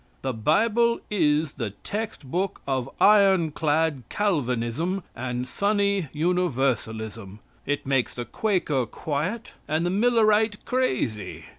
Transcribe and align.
The 0.23 0.33
Bible 0.33 0.99
is 1.11 1.53
the 1.53 1.69
text 1.83 2.25
book 2.31 2.59
of 2.65 2.89
ironclad 2.99 4.01
Calvinism 4.09 5.03
and 5.15 5.47
sunny 5.47 6.07
Universalism. 6.11 7.37
It 7.67 7.85
makes 7.85 8.15
the 8.15 8.25
Quaker 8.25 8.87
quiet 8.87 9.51
and 9.67 9.85
the 9.85 9.91
Millerite 9.91 10.65
crazy. 10.65 11.45